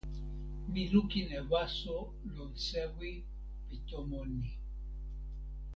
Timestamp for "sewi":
2.67-3.11